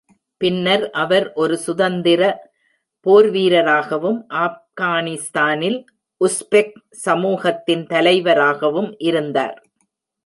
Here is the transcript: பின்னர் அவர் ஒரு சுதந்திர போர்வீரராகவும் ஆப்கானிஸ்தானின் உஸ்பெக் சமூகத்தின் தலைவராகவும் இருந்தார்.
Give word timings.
பின்னர் 0.41 0.85
அவர் 0.93 1.25
ஒரு 1.33 1.55
சுதந்திர 1.57 2.21
போர்வீரராகவும் 3.05 4.19
ஆப்கானிஸ்தானின் 4.39 5.79
உஸ்பெக் 6.21 6.75
சமூகத்தின் 7.05 7.85
தலைவராகவும் 7.85 8.91
இருந்தார். 9.01 9.57